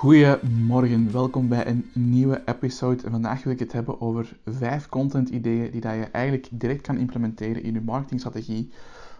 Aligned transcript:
Goedemorgen, 0.00 1.12
welkom 1.12 1.48
bij 1.48 1.66
een 1.66 1.90
nieuwe 1.94 2.42
episode. 2.44 3.02
En 3.04 3.10
vandaag 3.10 3.42
wil 3.42 3.52
ik 3.52 3.58
het 3.58 3.72
hebben 3.72 4.00
over 4.00 4.36
vijf 4.44 4.88
content 4.88 5.28
ideeën 5.28 5.70
die 5.70 5.80
dat 5.80 5.94
je 5.94 6.04
eigenlijk 6.04 6.48
direct 6.50 6.80
kan 6.80 6.98
implementeren 6.98 7.62
in 7.62 7.72
je 7.72 7.80
marketingstrategie 7.80 8.72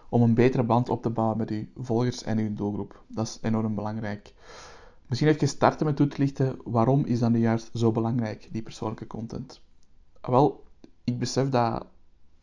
om 0.09 0.21
een 0.21 0.33
betere 0.33 0.63
band 0.63 0.89
op 0.89 1.01
te 1.01 1.09
bouwen 1.09 1.37
met 1.37 1.49
je 1.49 1.67
volgers 1.77 2.23
en 2.23 2.37
je 2.37 2.53
doelgroep. 2.53 3.03
Dat 3.07 3.27
is 3.27 3.39
enorm 3.41 3.75
belangrijk. 3.75 4.33
Misschien 5.07 5.29
even 5.29 5.47
starten 5.47 5.85
met 5.85 5.95
toe 5.95 6.07
te 6.07 6.17
lichten, 6.17 6.57
waarom 6.63 7.05
is 7.05 7.19
dat 7.19 7.31
nu 7.31 7.39
juist 7.39 7.69
zo 7.73 7.91
belangrijk, 7.91 8.49
die 8.51 8.61
persoonlijke 8.61 9.07
content? 9.07 9.61
Wel, 10.21 10.63
ik 11.03 11.19
besef 11.19 11.49
dat 11.49 11.85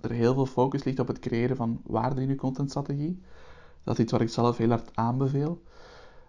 er 0.01 0.11
heel 0.11 0.35
veel 0.35 0.47
focus 0.47 0.85
ligt 0.85 0.99
op 0.99 1.09
het 1.09 1.19
creëren 1.19 1.57
van 1.57 1.81
waarde 1.87 2.23
in 2.23 2.29
je 2.29 2.35
contentstrategie. 2.35 3.23
Dat 3.85 3.95
is 3.95 4.03
iets 4.03 4.13
wat 4.13 4.21
ik 4.21 4.29
zelf 4.29 4.57
heel 4.57 4.69
hard 4.69 4.91
aanbeveel. 4.95 5.63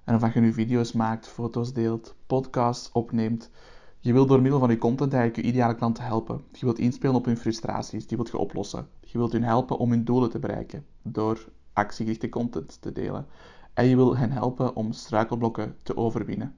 En 0.09 0.15
of 0.15 0.33
je 0.33 0.39
nu 0.39 0.53
video's 0.53 0.91
maakt, 0.91 1.27
foto's 1.27 1.73
deelt, 1.73 2.15
podcasts 2.27 2.91
opneemt. 2.91 3.49
Je 3.99 4.13
wilt 4.13 4.27
door 4.27 4.41
middel 4.41 4.59
van 4.59 4.69
je 4.69 4.77
content 4.77 5.13
eigenlijk 5.13 5.45
je 5.45 5.51
ideale 5.51 5.75
klanten 5.75 6.03
helpen. 6.03 6.43
Je 6.51 6.65
wilt 6.65 6.79
inspelen 6.79 7.15
op 7.15 7.25
hun 7.25 7.37
frustraties, 7.37 8.07
die 8.07 8.17
wilt 8.17 8.29
je 8.29 8.37
oplossen. 8.37 8.87
Je 8.99 9.17
wilt 9.17 9.31
hun 9.31 9.43
helpen 9.43 9.77
om 9.77 9.89
hun 9.89 10.03
doelen 10.03 10.29
te 10.29 10.39
bereiken 10.39 10.85
door 11.01 11.45
actiegerichte 11.73 12.29
content 12.29 12.81
te 12.81 12.91
delen. 12.91 13.25
En 13.73 13.85
je 13.85 13.95
wil 13.95 14.17
hen 14.17 14.31
helpen 14.31 14.75
om 14.75 14.91
struikelblokken 14.91 15.75
te 15.83 15.97
overwinnen. 15.97 16.55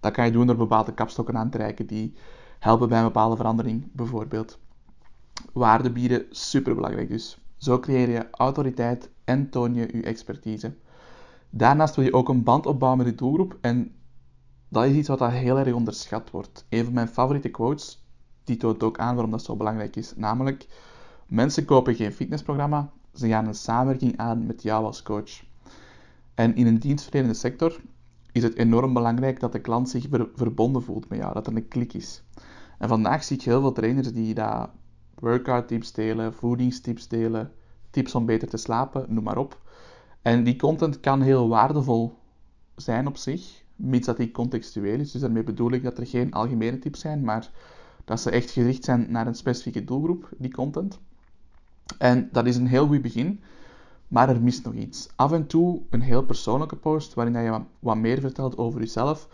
Dat 0.00 0.12
kan 0.12 0.24
je 0.24 0.32
doen 0.32 0.46
door 0.46 0.56
bepaalde 0.56 0.94
kapstokken 0.94 1.36
aan 1.36 1.50
te 1.50 1.58
reiken 1.58 1.86
die 1.86 2.14
helpen 2.58 2.88
bij 2.88 2.98
een 2.98 3.04
bepaalde 3.04 3.36
verandering, 3.36 3.88
bijvoorbeeld. 3.92 4.58
Waarde 5.52 5.90
bieden, 5.90 6.26
superbelangrijk 6.30 7.08
dus. 7.08 7.38
Zo 7.56 7.78
creëer 7.78 8.10
je 8.10 8.30
autoriteit 8.30 9.10
en 9.24 9.50
toon 9.50 9.74
je 9.74 9.88
je 9.92 10.02
expertise. 10.02 10.74
Daarnaast 11.54 11.94
wil 11.94 12.04
je 12.04 12.12
ook 12.12 12.28
een 12.28 12.42
band 12.42 12.66
opbouwen 12.66 12.98
met 12.98 13.08
je 13.08 13.14
doelgroep 13.14 13.58
en 13.60 13.94
dat 14.68 14.84
is 14.84 14.94
iets 14.94 15.08
wat 15.08 15.30
heel 15.30 15.58
erg 15.58 15.74
onderschat 15.74 16.30
wordt. 16.30 16.66
Een 16.68 16.84
van 16.84 16.94
mijn 16.94 17.08
favoriete 17.08 17.48
quotes, 17.48 18.04
die 18.44 18.56
toont 18.56 18.82
ook 18.82 18.98
aan 18.98 19.14
waarom 19.14 19.30
dat 19.30 19.44
zo 19.44 19.56
belangrijk 19.56 19.96
is, 19.96 20.16
namelijk 20.16 20.66
mensen 21.26 21.64
kopen 21.64 21.94
geen 21.94 22.12
fitnessprogramma, 22.12 22.92
ze 23.14 23.28
gaan 23.28 23.46
een 23.46 23.54
samenwerking 23.54 24.16
aan 24.16 24.46
met 24.46 24.62
jou 24.62 24.84
als 24.84 25.02
coach. 25.02 25.42
En 26.34 26.56
in 26.56 26.66
een 26.66 26.78
dienstverlenende 26.78 27.38
sector 27.38 27.80
is 28.32 28.42
het 28.42 28.56
enorm 28.56 28.92
belangrijk 28.92 29.40
dat 29.40 29.52
de 29.52 29.60
klant 29.60 29.88
zich 29.88 30.06
verbonden 30.34 30.82
voelt 30.82 31.08
met 31.08 31.18
jou, 31.18 31.34
dat 31.34 31.46
er 31.46 31.56
een 31.56 31.68
klik 31.68 31.92
is. 31.92 32.22
En 32.78 32.88
vandaag 32.88 33.24
zie 33.24 33.36
ik 33.36 33.42
heel 33.42 33.60
veel 33.60 33.72
trainers 33.72 34.12
die 34.12 34.34
daar 34.34 34.70
workout 35.14 35.68
tips 35.68 35.92
delen, 35.92 36.34
voedingstips 36.34 37.08
delen, 37.08 37.52
tips 37.90 38.14
om 38.14 38.26
beter 38.26 38.48
te 38.48 38.56
slapen, 38.56 39.04
noem 39.08 39.24
maar 39.24 39.38
op. 39.38 39.60
En 40.22 40.44
die 40.44 40.56
content 40.56 41.00
kan 41.00 41.20
heel 41.20 41.48
waardevol 41.48 42.14
zijn 42.76 43.06
op 43.06 43.16
zich, 43.16 43.62
mits 43.76 44.06
dat 44.06 44.16
die 44.16 44.30
contextueel 44.30 45.00
is. 45.00 45.12
Dus 45.12 45.20
daarmee 45.20 45.42
bedoel 45.42 45.72
ik 45.72 45.82
dat 45.82 45.98
er 45.98 46.06
geen 46.06 46.32
algemene 46.32 46.78
tips 46.78 47.00
zijn, 47.00 47.24
maar 47.24 47.50
dat 48.04 48.20
ze 48.20 48.30
echt 48.30 48.50
gericht 48.50 48.84
zijn 48.84 49.06
naar 49.08 49.26
een 49.26 49.34
specifieke 49.34 49.84
doelgroep, 49.84 50.28
die 50.38 50.52
content. 50.52 50.98
En 51.98 52.28
dat 52.32 52.46
is 52.46 52.56
een 52.56 52.66
heel 52.66 52.86
goed 52.86 53.02
begin, 53.02 53.40
maar 54.08 54.28
er 54.28 54.42
mist 54.42 54.64
nog 54.64 54.74
iets. 54.74 55.08
Af 55.16 55.32
en 55.32 55.46
toe 55.46 55.80
een 55.90 56.00
heel 56.00 56.22
persoonlijke 56.22 56.76
post 56.76 57.14
waarin 57.14 57.42
je 57.42 57.60
wat 57.78 57.96
meer 57.96 58.20
vertelt 58.20 58.58
over 58.58 58.80
jezelf. 58.80 59.28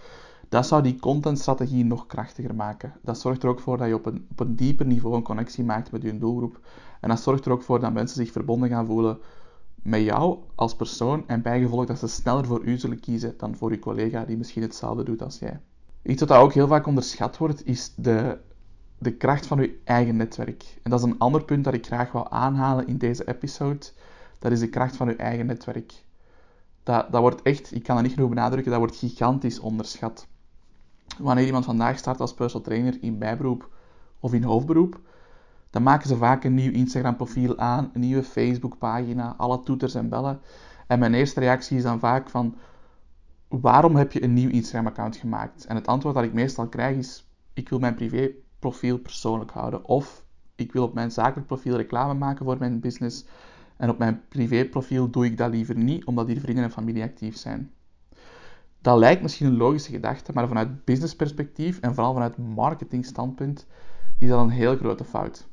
Dat 0.49 0.67
zou 0.67 0.83
die 0.83 1.01
contentstrategie 1.01 1.85
nog 1.85 2.07
krachtiger 2.07 2.55
maken. 2.55 2.93
Dat 3.03 3.19
zorgt 3.19 3.43
er 3.43 3.49
ook 3.49 3.61
voor 3.61 3.77
dat 3.77 3.89
je 3.89 3.95
op 3.95 4.07
een, 4.07 4.27
op 4.31 4.41
een 4.41 4.57
dieper 4.57 4.87
niveau 4.87 5.17
een 5.17 5.23
connectie 5.23 5.65
maakt 5.65 5.91
met 5.91 6.03
je 6.03 6.19
doelgroep. 6.19 6.61
En 7.01 7.09
dat 7.09 7.21
zorgt 7.21 7.45
er 7.45 7.53
ook 7.53 7.63
voor 7.63 7.81
dat 7.81 7.93
mensen 7.93 8.17
zich 8.17 8.33
verbonden 8.33 8.69
gaan 8.69 8.87
voelen 8.87 9.19
met 9.83 10.03
jou 10.03 10.39
als 10.55 10.77
persoon 10.77 11.25
en 11.27 11.43
bijgevolg 11.43 11.87
dat 11.87 11.99
ze 11.99 12.09
sneller 12.09 12.45
voor 12.45 12.65
u 12.65 12.79
zullen 12.79 13.01
kiezen 13.01 13.35
dan 13.37 13.57
voor 13.57 13.71
uw 13.71 13.79
collega 13.79 14.25
die 14.25 14.37
misschien 14.37 14.63
hetzelfde 14.63 15.05
doet 15.05 15.23
als 15.23 15.39
jij. 15.39 15.61
Iets 16.03 16.21
wat 16.21 16.33
ook 16.33 16.53
heel 16.53 16.67
vaak 16.67 16.87
onderschat 16.87 17.37
wordt, 17.37 17.67
is 17.67 17.93
de, 17.95 18.39
de 18.99 19.13
kracht 19.13 19.47
van 19.47 19.59
uw 19.59 19.69
eigen 19.85 20.17
netwerk. 20.17 20.79
En 20.83 20.91
dat 20.91 21.01
is 21.01 21.07
een 21.07 21.19
ander 21.19 21.45
punt 21.45 21.65
dat 21.65 21.75
ik 21.75 21.87
graag 21.87 22.13
wil 22.13 22.31
aanhalen 22.31 22.87
in 22.87 22.99
deze 22.99 23.29
episode. 23.29 23.87
Dat 24.39 24.53
is 24.53 24.61
de 24.61 24.69
kracht 24.69 24.97
van 24.97 25.09
uw 25.09 25.17
eigen 25.17 25.47
netwerk. 25.47 25.93
Dat, 26.83 27.13
dat 27.13 27.21
wordt 27.21 27.43
echt, 27.43 27.75
ik 27.75 27.83
kan 27.83 27.97
het 27.97 28.05
niet 28.05 28.15
genoeg 28.15 28.29
benadrukken, 28.29 28.71
dat 28.71 28.81
wordt 28.81 28.97
gigantisch 28.97 29.59
onderschat. 29.59 30.27
Wanneer 31.19 31.47
iemand 31.47 31.65
vandaag 31.65 31.99
start 31.99 32.21
als 32.21 32.35
personal 32.35 32.67
trainer 32.67 32.99
in 33.01 33.19
bijberoep 33.19 33.71
of 34.21 34.35
in 34.35 34.43
hoofdberoep, 34.43 35.01
dan 35.71 35.83
maken 35.83 36.09
ze 36.09 36.17
vaak 36.17 36.45
een 36.45 36.55
nieuw 36.55 36.73
Instagram-profiel 36.73 37.59
aan, 37.59 37.91
een 37.93 38.01
nieuwe 38.01 38.23
Facebook-pagina, 38.23 39.35
alle 39.37 39.63
toeters 39.63 39.95
en 39.95 40.09
bellen. 40.09 40.41
En 40.87 40.99
mijn 40.99 41.15
eerste 41.15 41.41
reactie 41.41 41.77
is 41.77 41.83
dan 41.83 41.99
vaak 41.99 42.31
van, 42.31 42.55
waarom 43.49 43.97
heb 43.97 44.13
je 44.13 44.23
een 44.23 44.33
nieuw 44.33 44.51
Instagram-account 44.51 45.17
gemaakt? 45.17 45.67
En 45.67 45.77
het 45.77 45.87
antwoord 45.87 46.15
dat 46.15 46.25
ik 46.25 46.33
meestal 46.33 46.69
krijg 46.69 46.97
is, 46.97 47.29
ik 47.53 47.69
wil 47.69 47.79
mijn 47.79 47.95
privé-profiel 47.95 48.99
persoonlijk 48.99 49.51
houden. 49.51 49.85
Of 49.85 50.25
ik 50.55 50.73
wil 50.73 50.83
op 50.83 50.95
mijn 50.95 51.11
zakelijk 51.11 51.47
profiel 51.47 51.77
reclame 51.77 52.15
maken 52.15 52.45
voor 52.45 52.59
mijn 52.59 52.81
business. 52.81 53.25
En 53.77 53.91
op 53.91 53.99
mijn 53.99 54.23
privéprofiel 54.29 55.11
doe 55.11 55.25
ik 55.25 55.37
dat 55.37 55.51
liever 55.51 55.77
niet, 55.77 56.05
omdat 56.05 56.27
die 56.27 56.41
vrienden 56.41 56.65
en 56.65 56.71
familie 56.71 57.03
actief 57.03 57.37
zijn. 57.37 57.73
Dat 58.81 58.99
lijkt 58.99 59.23
misschien 59.23 59.47
een 59.47 59.57
logische 59.57 59.91
gedachte, 59.91 60.33
maar 60.33 60.49
vanuit 60.49 60.85
businessperspectief 60.85 61.81
en 61.81 61.95
vooral 61.95 62.13
vanuit 62.13 62.39
marketingstandpunt 62.39 63.67
is 64.19 64.29
dat 64.29 64.41
een 64.41 64.51
heel 64.51 64.77
grote 64.77 65.05
fout. 65.05 65.48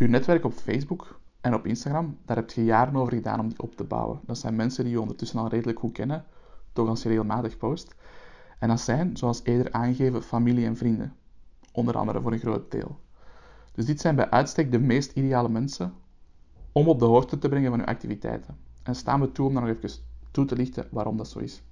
Uw 0.00 0.08
netwerk 0.08 0.44
op 0.44 0.52
Facebook 0.52 1.20
en 1.40 1.54
op 1.54 1.66
Instagram, 1.66 2.18
daar 2.24 2.36
heb 2.36 2.50
je 2.50 2.64
jaren 2.64 2.96
over 2.96 3.12
gedaan 3.12 3.40
om 3.40 3.48
die 3.48 3.62
op 3.62 3.76
te 3.76 3.84
bouwen. 3.84 4.20
Dat 4.26 4.38
zijn 4.38 4.56
mensen 4.56 4.84
die 4.84 4.92
je 4.92 5.00
ondertussen 5.00 5.38
al 5.38 5.48
redelijk 5.48 5.78
goed 5.78 5.92
kennen, 5.92 6.24
toch 6.72 6.88
als 6.88 7.02
je 7.02 7.08
regelmatig 7.08 7.56
post. 7.56 7.94
En 8.58 8.68
dat 8.68 8.80
zijn, 8.80 9.16
zoals 9.16 9.40
eerder 9.44 9.72
aangegeven, 9.72 10.22
familie 10.22 10.66
en 10.66 10.76
vrienden. 10.76 11.14
Onder 11.72 11.96
andere 11.96 12.20
voor 12.20 12.32
een 12.32 12.38
groot 12.38 12.70
deel. 12.70 12.98
Dus 13.72 13.86
dit 13.86 14.00
zijn 14.00 14.14
bij 14.14 14.30
uitstek 14.30 14.70
de 14.70 14.78
meest 14.78 15.12
ideale 15.12 15.48
mensen 15.48 15.92
om 16.72 16.88
op 16.88 16.98
de 16.98 17.04
hoogte 17.04 17.38
te 17.38 17.48
brengen 17.48 17.70
van 17.70 17.80
uw 17.80 17.86
activiteiten. 17.86 18.56
En 18.82 18.94
staan 18.94 19.20
we 19.20 19.32
toe 19.32 19.46
om 19.46 19.54
daar 19.54 19.62
nog 19.66 19.76
even 19.76 20.00
toe 20.30 20.44
te 20.44 20.56
lichten 20.56 20.88
waarom 20.90 21.16
dat 21.16 21.28
zo 21.28 21.38
is. 21.38 21.62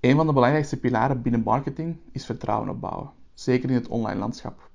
Een 0.00 0.16
van 0.16 0.26
de 0.26 0.32
belangrijkste 0.32 0.80
pilaren 0.80 1.22
binnen 1.22 1.42
marketing 1.42 1.96
is 2.12 2.24
vertrouwen 2.24 2.68
opbouwen. 2.68 3.10
Zeker 3.34 3.68
in 3.68 3.74
het 3.74 3.88
online 3.88 4.18
landschap. 4.18 4.70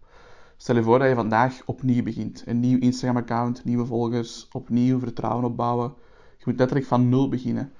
Stel 0.63 0.75
je 0.75 0.83
voor 0.83 0.99
dat 0.99 1.07
je 1.07 1.15
vandaag 1.15 1.61
opnieuw 1.65 2.03
begint. 2.03 2.43
Een 2.45 2.59
nieuw 2.59 2.79
Instagram-account, 2.79 3.63
nieuwe 3.63 3.85
volgers, 3.85 4.47
opnieuw 4.51 4.99
vertrouwen 4.99 5.45
opbouwen. 5.45 5.93
Je 6.37 6.43
moet 6.45 6.57
letterlijk 6.57 6.87
van 6.87 7.09
nul 7.09 7.29
beginnen. 7.29 7.71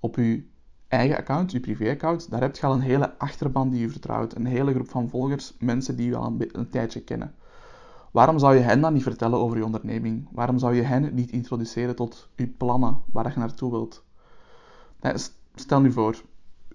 Op 0.00 0.16
je 0.16 0.44
eigen 0.88 1.16
account, 1.16 1.52
je 1.52 1.60
privé-account, 1.60 2.30
daar 2.30 2.40
heb 2.40 2.56
je 2.56 2.66
al 2.66 2.72
een 2.72 2.80
hele 2.80 3.18
achterban 3.18 3.70
die 3.70 3.80
je 3.80 3.88
vertrouwt. 3.88 4.34
Een 4.34 4.46
hele 4.46 4.72
groep 4.74 4.88
van 4.88 5.08
volgers, 5.08 5.56
mensen 5.58 5.96
die 5.96 6.08
je 6.08 6.16
al 6.16 6.26
een, 6.26 6.48
een 6.52 6.68
tijdje 6.68 7.00
kennen. 7.00 7.34
Waarom 8.10 8.38
zou 8.38 8.54
je 8.54 8.60
hen 8.60 8.80
dan 8.80 8.92
niet 8.92 9.02
vertellen 9.02 9.38
over 9.38 9.56
je 9.56 9.64
onderneming? 9.64 10.28
Waarom 10.32 10.58
zou 10.58 10.74
je 10.74 10.82
hen 10.82 11.14
niet 11.14 11.30
introduceren 11.30 11.96
tot 11.96 12.28
je 12.36 12.46
plannen, 12.46 13.02
waar 13.12 13.32
je 13.32 13.38
naartoe 13.38 13.70
wilt? 13.70 14.04
Stel 15.54 15.80
nu 15.80 15.92
voor, 15.92 16.22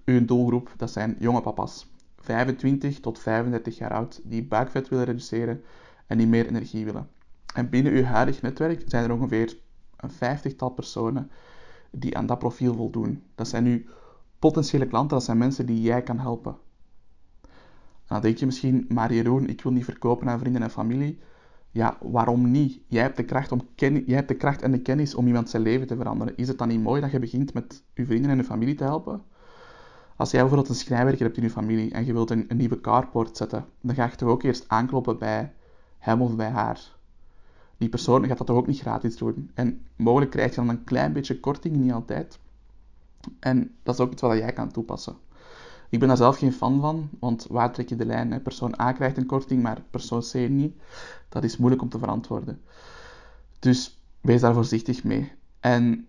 uw 0.05 0.25
doelgroep, 0.25 0.73
dat 0.77 0.91
zijn 0.91 1.15
jonge 1.19 1.41
papa's. 1.41 1.93
25 2.25 2.99
tot 2.99 3.19
35 3.19 3.77
jaar 3.77 3.93
oud 3.93 4.21
die 4.23 4.43
buikvet 4.43 4.89
willen 4.89 5.05
reduceren 5.05 5.63
en 6.07 6.17
die 6.17 6.27
meer 6.27 6.47
energie 6.47 6.85
willen. 6.85 7.09
En 7.53 7.69
binnen 7.69 7.93
uw 7.93 8.03
huidig 8.03 8.41
netwerk 8.41 8.83
zijn 8.85 9.03
er 9.03 9.11
ongeveer 9.11 9.57
een 9.97 10.11
vijftigtal 10.11 10.69
personen 10.69 11.31
die 11.91 12.17
aan 12.17 12.25
dat 12.25 12.39
profiel 12.39 12.75
voldoen. 12.75 13.23
Dat 13.35 13.47
zijn 13.47 13.63
nu 13.63 13.85
potentiële 14.39 14.87
klanten, 14.87 15.17
dat 15.17 15.25
zijn 15.25 15.37
mensen 15.37 15.65
die 15.65 15.81
jij 15.81 16.01
kan 16.01 16.19
helpen. 16.19 16.57
En 17.41 18.13
dan 18.13 18.21
denk 18.21 18.37
je 18.37 18.45
misschien, 18.45 18.85
maar 18.89 19.13
Jeroen, 19.13 19.47
ik 19.47 19.61
wil 19.61 19.71
niet 19.71 19.83
verkopen 19.83 20.29
aan 20.29 20.39
vrienden 20.39 20.61
en 20.61 20.69
familie. 20.69 21.19
Ja, 21.71 21.97
waarom 22.01 22.51
niet? 22.51 22.81
Jij 22.87 23.01
hebt, 23.01 23.17
de 23.17 23.25
kracht 23.25 23.51
om 23.51 23.61
jij 23.75 24.01
hebt 24.05 24.27
de 24.27 24.35
kracht 24.35 24.61
en 24.61 24.71
de 24.71 24.81
kennis 24.81 25.15
om 25.15 25.27
iemand 25.27 25.49
zijn 25.49 25.61
leven 25.61 25.87
te 25.87 25.95
veranderen. 25.95 26.37
Is 26.37 26.47
het 26.47 26.57
dan 26.57 26.67
niet 26.67 26.81
mooi 26.81 27.01
dat 27.01 27.11
je 27.11 27.19
begint 27.19 27.53
met 27.53 27.83
je 27.93 28.05
vrienden 28.05 28.31
en 28.31 28.37
je 28.37 28.43
familie 28.43 28.75
te 28.75 28.83
helpen? 28.83 29.23
Als 30.15 30.31
jij 30.31 30.39
bijvoorbeeld 30.39 30.69
een 30.69 30.75
schrijnwerker 30.75 31.25
hebt 31.25 31.37
in 31.37 31.43
je 31.43 31.49
familie 31.49 31.91
en 31.91 32.05
je 32.05 32.13
wilt 32.13 32.29
een, 32.29 32.45
een 32.47 32.57
nieuwe 32.57 32.81
carport 32.81 33.37
zetten, 33.37 33.65
dan 33.81 33.95
ga 33.95 34.05
je 34.05 34.15
toch 34.15 34.29
ook 34.29 34.43
eerst 34.43 34.65
aankloppen 34.67 35.17
bij 35.17 35.53
hem 35.97 36.21
of 36.21 36.35
bij 36.35 36.49
haar. 36.49 36.93
Die 37.77 37.89
persoon 37.89 38.27
gaat 38.27 38.37
dat 38.37 38.47
toch 38.47 38.57
ook 38.57 38.67
niet 38.67 38.79
gratis 38.79 39.17
doen. 39.17 39.51
En 39.53 39.85
mogelijk 39.95 40.31
krijg 40.31 40.49
je 40.49 40.55
dan 40.55 40.69
een 40.69 40.83
klein 40.83 41.13
beetje 41.13 41.39
korting, 41.39 41.75
niet 41.75 41.91
altijd. 41.91 42.39
En 43.39 43.75
dat 43.83 43.93
is 43.93 43.99
ook 43.99 44.11
iets 44.11 44.21
wat 44.21 44.37
jij 44.37 44.53
kan 44.53 44.71
toepassen. 44.71 45.15
Ik 45.89 45.99
ben 45.99 46.07
daar 46.07 46.17
zelf 46.17 46.37
geen 46.37 46.53
fan 46.53 46.79
van, 46.79 47.09
want 47.19 47.45
waar 47.49 47.71
trek 47.73 47.89
je 47.89 47.95
de 47.95 48.05
lijn? 48.05 48.41
Persoon 48.41 48.79
A 48.79 48.91
krijgt 48.91 49.17
een 49.17 49.25
korting, 49.25 49.61
maar 49.61 49.81
persoon 49.89 50.21
C 50.21 50.33
niet. 50.33 50.75
Dat 51.29 51.43
is 51.43 51.57
moeilijk 51.57 51.81
om 51.81 51.89
te 51.89 51.99
verantwoorden. 51.99 52.61
Dus 53.59 53.99
wees 54.21 54.41
daar 54.41 54.53
voorzichtig 54.53 55.03
mee. 55.03 55.31
En 55.59 56.07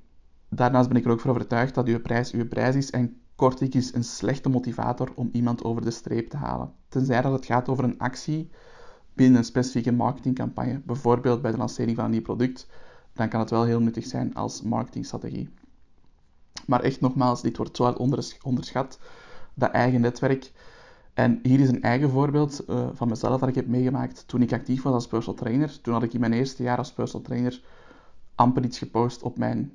daarnaast 0.49 0.89
ben 0.89 0.97
ik 0.97 1.05
er 1.05 1.11
ook 1.11 1.21
voor 1.21 1.31
overtuigd 1.31 1.75
dat 1.75 1.87
uw 1.87 2.01
prijs 2.01 2.33
uw 2.33 2.49
prijs 2.49 2.75
is 2.75 2.91
en 2.91 3.21
korting 3.37 3.75
is 3.75 3.95
een 3.95 4.05
slechte 4.05 4.49
motivator 4.49 5.13
om 5.15 5.29
iemand 5.33 5.65
over 5.65 5.83
de 5.83 5.91
streep 5.91 6.31
te 6.31 6.37
halen. 6.37 6.73
Tenzij 6.89 7.23
dat 7.23 7.33
het 7.33 7.47
gaat 7.47 7.69
over 7.69 7.85
een 7.85 7.99
actie 7.99 8.51
binnen 9.15 9.39
een 9.39 9.45
specifieke 9.45 9.93
marketingcampagne, 9.93 10.81
bijvoorbeeld 10.85 11.43
bij 11.43 11.51
de 11.51 11.57
lancering 11.57 11.97
van 11.97 12.05
een 12.05 12.11
nieuw 12.11 12.23
product, 12.23 12.69
dan 13.13 13.29
kan 13.29 13.41
het 13.41 13.51
wel 13.51 13.65
heel 13.65 13.81
nuttig 13.81 14.07
zijn 14.07 14.35
als 14.35 14.63
marketingstrategie. 14.63 15.49
Maar 16.67 16.81
echt 16.81 17.01
nogmaals, 17.01 17.43
dit 17.43 17.57
wordt 17.57 17.77
zo 17.77 17.95
onderschat 18.43 18.99
dat 19.55 19.71
eigen 19.71 20.01
netwerk. 20.01 20.53
En 21.15 21.39
hier 21.43 21.61
is 21.61 21.69
een 21.69 21.83
eigen 21.83 22.11
voorbeeld 22.11 22.65
uh, 22.69 22.89
van 22.93 23.09
mezelf 23.09 23.41
dat 23.41 23.49
ik 23.49 23.55
heb 23.55 23.67
meegemaakt 23.67 24.29
toen 24.29 24.43
ik 24.43 24.53
actief 24.53 24.83
was 24.83 24.93
als 24.93 25.07
personal 25.07 25.39
trainer. 25.39 25.81
Toen 25.81 25.93
had 25.93 26.03
ik 26.03 26.13
in 26.13 26.21
mijn 26.21 26.33
eerste 26.33 26.63
jaar 26.63 26.79
als 26.79 26.93
personal 26.93 27.27
trainer 27.27 27.63
amper 28.35 28.65
iets 28.65 28.79
gepost 28.79 29.23
op 29.23 29.39
mijn 29.39 29.73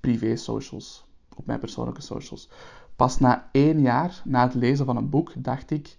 privé 0.00 0.36
socials, 0.36 1.04
op 1.36 1.46
mijn 1.46 1.58
persoonlijke 1.58 2.00
socials. 2.00 2.48
Pas 3.02 3.18
na 3.18 3.48
één 3.52 3.80
jaar, 3.80 4.22
na 4.24 4.42
het 4.42 4.54
lezen 4.54 4.86
van 4.86 4.96
een 4.96 5.08
boek, 5.10 5.32
dacht 5.36 5.70
ik, 5.70 5.96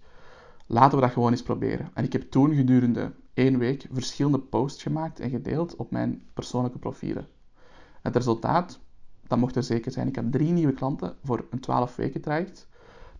laten 0.66 0.98
we 0.98 1.04
dat 1.04 1.12
gewoon 1.12 1.30
eens 1.30 1.42
proberen. 1.42 1.90
En 1.94 2.04
ik 2.04 2.12
heb 2.12 2.30
toen 2.30 2.54
gedurende 2.54 3.12
één 3.34 3.58
week 3.58 3.86
verschillende 3.92 4.38
posts 4.38 4.82
gemaakt 4.82 5.20
en 5.20 5.30
gedeeld 5.30 5.76
op 5.76 5.90
mijn 5.90 6.22
persoonlijke 6.34 6.78
profielen. 6.78 7.28
Het 8.02 8.16
resultaat, 8.16 8.80
dat 9.26 9.38
mocht 9.38 9.56
er 9.56 9.62
zeker 9.62 9.92
zijn. 9.92 10.08
Ik 10.08 10.16
had 10.16 10.32
drie 10.32 10.52
nieuwe 10.52 10.72
klanten 10.72 11.16
voor 11.24 11.46
een 11.50 11.60
12 11.60 11.96
weken 11.96 12.20
traject. 12.20 12.68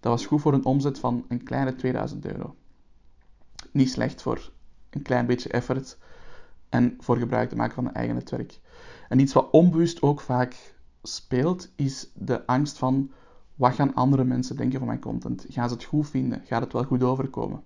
Dat 0.01 0.13
was 0.13 0.27
goed 0.27 0.41
voor 0.41 0.53
een 0.53 0.65
omzet 0.65 0.99
van 0.99 1.25
een 1.29 1.43
kleine 1.43 1.75
2000 1.75 2.27
euro. 2.27 2.55
Niet 3.71 3.91
slecht 3.91 4.23
voor 4.23 4.51
een 4.91 5.03
klein 5.03 5.27
beetje 5.27 5.49
effort 5.49 5.99
en 6.69 6.97
voor 7.01 7.17
gebruik 7.17 7.49
te 7.49 7.57
maken 7.57 7.75
van 7.75 7.87
een 7.87 7.95
eigen 7.95 8.15
netwerk. 8.15 8.61
En 9.09 9.19
iets 9.19 9.33
wat 9.33 9.51
onbewust 9.51 10.03
ook 10.03 10.21
vaak 10.21 10.75
speelt, 11.03 11.69
is 11.77 12.11
de 12.15 12.47
angst 12.47 12.79
van 12.79 13.11
wat 13.55 13.75
gaan 13.75 13.95
andere 13.95 14.25
mensen 14.25 14.57
denken 14.57 14.79
van 14.79 14.89
mijn 14.89 15.01
content? 15.01 15.47
Gaan 15.49 15.69
ze 15.69 15.75
het 15.75 15.85
goed 15.85 16.09
vinden? 16.09 16.43
Gaat 16.45 16.63
het 16.63 16.73
wel 16.73 16.85
goed 16.85 17.03
overkomen? 17.03 17.63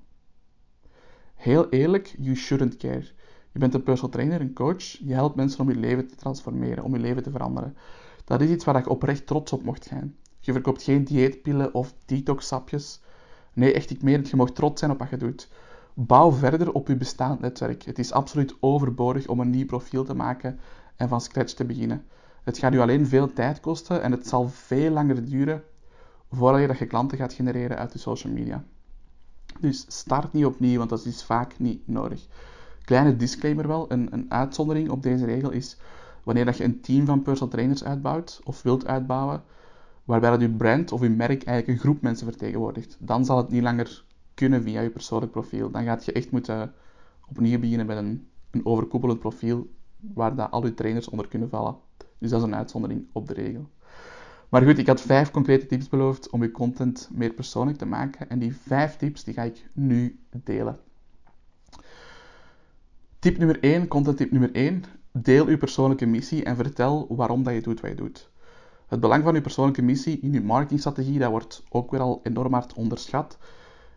Heel 1.35 1.69
eerlijk, 1.69 2.15
you 2.19 2.37
shouldn't 2.37 2.77
care. 2.77 3.07
Je 3.53 3.59
bent 3.59 3.75
een 3.75 3.83
personal 3.83 4.11
trainer, 4.11 4.41
een 4.41 4.55
coach. 4.55 4.83
Je 4.83 5.15
helpt 5.15 5.37
mensen 5.37 5.61
om 5.61 5.69
je 5.69 5.77
leven 5.77 6.07
te 6.07 6.15
transformeren, 6.15 6.85
om 6.85 6.95
je 6.95 7.01
leven 7.01 7.23
te 7.23 7.31
veranderen. 7.31 7.77
Dat 8.25 8.41
is 8.41 8.51
iets 8.51 8.65
waar 8.65 8.79
je 8.79 8.89
oprecht 8.89 9.27
trots 9.27 9.53
op 9.53 9.63
mocht 9.63 9.85
zijn. 9.85 10.17
Je 10.41 10.53
verkoopt 10.53 10.83
geen 10.83 11.05
dieetpillen 11.05 11.75
of 11.75 11.95
detox-sapjes. 12.05 13.01
Nee, 13.53 13.73
echt 13.73 13.91
ik 13.91 14.03
meen 14.03 14.19
het. 14.19 14.31
Je 14.31 14.37
mag 14.37 14.51
trots 14.51 14.81
zijn 14.81 14.93
op 14.93 14.99
wat 14.99 15.11
je 15.11 15.17
doet. 15.17 15.51
Bouw 15.95 16.33
verder 16.33 16.73
op 16.73 16.89
je 16.89 16.97
bestaand 16.97 17.41
netwerk. 17.41 17.83
Het 17.83 17.99
is 17.99 18.13
absoluut 18.13 18.55
overbodig 18.61 19.27
om 19.27 19.41
een 19.41 19.51
nieuw 19.51 19.67
profiel 19.67 20.05
te 20.05 20.15
maken 20.15 20.59
en 20.97 21.09
van 21.09 21.21
scratch 21.21 21.53
te 21.53 21.65
beginnen. 21.65 22.05
Het 22.43 22.59
gaat 22.59 22.75
u 22.75 22.79
alleen 22.79 23.07
veel 23.07 23.33
tijd 23.33 23.61
kosten 23.61 24.03
en 24.03 24.13
het 24.13 24.27
zal 24.27 24.49
veel 24.49 24.91
langer 24.91 25.25
duren 25.25 25.63
voordat 26.31 26.61
je 26.61 26.67
dat 26.67 26.79
je 26.79 26.87
klanten 26.87 27.19
gaat 27.19 27.33
genereren 27.33 27.79
uit 27.79 27.93
de 27.93 27.99
social 27.99 28.33
media. 28.33 28.65
Dus 29.61 29.85
start 29.89 30.33
niet 30.33 30.45
opnieuw, 30.45 30.79
want 30.79 30.91
dat 30.91 31.05
is 31.05 31.25
vaak 31.25 31.59
niet 31.59 31.89
nodig. 31.89 32.27
Kleine 32.85 33.17
disclaimer 33.17 33.69
wel, 33.69 33.93
een, 33.93 34.09
een 34.11 34.27
uitzondering 34.29 34.91
op 34.91 35.03
deze 35.03 35.25
regel 35.25 35.51
is 35.51 35.77
wanneer 36.23 36.45
dat 36.45 36.57
je 36.57 36.65
een 36.65 36.81
team 36.81 37.07
van 37.07 37.23
personal 37.23 37.53
trainers 37.53 37.85
uitbouwt 37.85 38.41
of 38.45 38.63
wilt 38.63 38.87
uitbouwen, 38.87 39.43
waarbij 40.05 40.31
dat 40.31 40.41
je 40.41 40.51
brand 40.51 40.93
of 40.93 41.01
je 41.01 41.09
merk 41.09 41.45
eigenlijk 41.45 41.67
een 41.69 41.79
groep 41.79 42.03
mensen 42.03 42.27
vertegenwoordigt. 42.27 42.97
Dan 43.01 43.25
zal 43.25 43.37
het 43.37 43.49
niet 43.49 43.63
langer 43.63 44.05
kunnen 44.35 44.63
via 44.63 44.81
je 44.81 44.91
persoonlijk 44.91 45.33
profiel. 45.33 45.71
Dan 45.71 45.85
gaat 45.85 46.05
je 46.05 46.13
echt 46.13 46.31
moeten 46.31 46.73
opnieuw 47.29 47.59
beginnen 47.59 47.87
met 47.87 47.97
een, 47.97 48.29
een 48.51 48.67
overkoepelend 48.67 49.19
profiel 49.19 49.69
waar 50.15 50.35
dat 50.35 50.51
al 50.51 50.65
je 50.65 50.75
trainers 50.75 51.09
onder 51.09 51.29
kunnen 51.29 51.49
vallen. 51.49 51.77
Dus 52.19 52.31
dat 52.31 52.41
is 52.41 52.47
een 52.47 52.55
uitzondering 52.55 53.07
op 53.13 53.29
de 53.29 53.35
regel. 53.35 53.69
Maar 54.49 54.63
goed, 54.63 54.79
ik 54.79 54.87
had 54.87 55.01
vijf 55.01 55.31
concrete 55.31 55.67
tips 55.67 55.89
beloofd 55.89 56.31
om 56.31 56.43
je 56.43 56.51
content 56.51 57.09
meer 57.13 57.33
persoonlijk 57.33 57.79
te 57.79 57.87
maken. 57.87 58.31
En 58.31 58.39
die 58.39 58.57
vijf 58.57 58.97
tips 58.97 59.25
die 59.25 59.35
ga 59.35 59.43
ik 59.43 59.69
nu 59.73 60.19
delen. 60.31 60.79
Tip 63.19 63.39
nummer 63.39 63.61
1, 63.61 63.89
content 63.89 64.17
tip 64.17 64.31
nummer 64.31 64.53
1. 64.53 64.85
Deel 65.13 65.51
je 65.51 65.57
persoonlijke 65.57 66.07
missie 66.07 66.45
en 66.45 66.57
vertel 66.57 67.07
waarom 67.09 67.43
dat 67.43 67.55
je 67.55 67.61
doet 67.61 67.81
wat 67.81 67.91
je 67.91 67.97
doet. 67.97 68.31
Het 68.87 69.01
belang 69.01 69.25
van 69.25 69.35
je 69.35 69.41
persoonlijke 69.41 69.83
missie 69.83 70.21
in 70.21 70.33
je 70.33 70.41
marketingstrategie, 70.41 71.19
dat 71.19 71.31
wordt 71.31 71.63
ook 71.69 71.91
weer 71.91 72.01
al 72.01 72.21
enorm 72.23 72.53
hard 72.53 72.73
onderschat. 72.73 73.39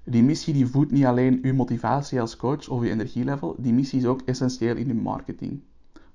Die 0.03 0.23
missie 0.23 0.53
die 0.53 0.67
voedt 0.67 0.91
niet 0.91 1.05
alleen 1.05 1.39
uw 1.41 1.53
motivatie 1.53 2.21
als 2.21 2.35
coach 2.35 2.69
of 2.69 2.83
je 2.83 2.89
energielevel, 2.89 3.55
die 3.57 3.73
missie 3.73 3.99
is 3.99 4.05
ook 4.05 4.21
essentieel 4.25 4.75
in 4.75 4.87
je 4.87 4.93
marketing. 4.93 5.61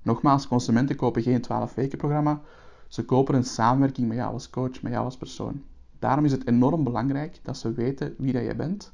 Nogmaals, 0.01 0.47
consumenten 0.47 0.95
kopen 0.95 1.21
geen 1.21 1.41
12 1.41 1.73
weken 1.73 1.97
programma, 1.97 2.41
ze 2.87 3.05
kopen 3.05 3.35
een 3.35 3.43
samenwerking 3.43 4.07
met 4.07 4.17
jou 4.17 4.33
als 4.33 4.49
coach, 4.49 4.81
met 4.81 4.91
jou 4.91 5.05
als 5.05 5.17
persoon. 5.17 5.63
Daarom 5.99 6.25
is 6.25 6.31
het 6.31 6.47
enorm 6.47 6.83
belangrijk 6.83 7.39
dat 7.43 7.57
ze 7.57 7.71
weten 7.71 8.15
wie 8.17 8.33
dat 8.33 8.43
jij 8.43 8.55
bent 8.55 8.91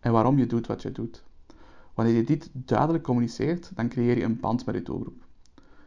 en 0.00 0.12
waarom 0.12 0.38
je 0.38 0.46
doet 0.46 0.66
wat 0.66 0.82
je 0.82 0.92
doet. 0.92 1.24
Wanneer 1.94 2.14
je 2.14 2.24
dit 2.24 2.50
duidelijk 2.52 3.04
communiceert, 3.04 3.70
dan 3.74 3.88
creëer 3.88 4.16
je 4.16 4.24
een 4.24 4.40
band 4.40 4.66
met 4.66 4.74
je 4.74 4.82
doelgroep. 4.82 5.24